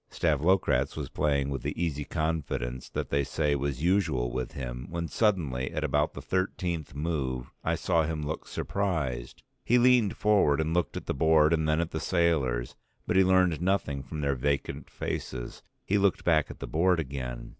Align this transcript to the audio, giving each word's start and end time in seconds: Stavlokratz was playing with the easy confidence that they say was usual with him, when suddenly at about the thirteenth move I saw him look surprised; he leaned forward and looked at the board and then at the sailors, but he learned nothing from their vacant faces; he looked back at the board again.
Stavlokratz 0.09 0.97
was 0.97 1.09
playing 1.11 1.51
with 1.51 1.61
the 1.61 1.79
easy 1.79 2.03
confidence 2.05 2.89
that 2.89 3.11
they 3.11 3.23
say 3.23 3.55
was 3.55 3.83
usual 3.83 4.31
with 4.31 4.53
him, 4.53 4.87
when 4.89 5.07
suddenly 5.07 5.69
at 5.71 5.83
about 5.83 6.15
the 6.15 6.23
thirteenth 6.23 6.95
move 6.95 7.51
I 7.63 7.75
saw 7.75 8.01
him 8.01 8.23
look 8.23 8.47
surprised; 8.47 9.43
he 9.63 9.77
leaned 9.77 10.17
forward 10.17 10.59
and 10.59 10.73
looked 10.73 10.97
at 10.97 11.05
the 11.05 11.13
board 11.13 11.53
and 11.53 11.69
then 11.69 11.79
at 11.79 11.91
the 11.91 11.99
sailors, 11.99 12.75
but 13.05 13.15
he 13.15 13.23
learned 13.23 13.61
nothing 13.61 14.01
from 14.01 14.21
their 14.21 14.33
vacant 14.33 14.89
faces; 14.89 15.61
he 15.85 15.99
looked 15.99 16.23
back 16.23 16.49
at 16.49 16.57
the 16.57 16.67
board 16.67 16.99
again. 16.99 17.49